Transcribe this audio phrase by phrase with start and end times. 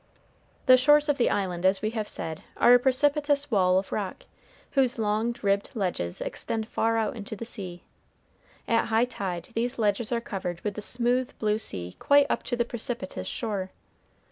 [0.65, 4.23] The shores of the Island, as we have said, are a precipitous wall of rock,
[4.71, 7.83] whose long, ribbed ledges extend far out into the sea.
[8.67, 12.55] At high tide these ledges are covered with the smooth blue sea quite up to
[12.55, 13.69] the precipitous shore.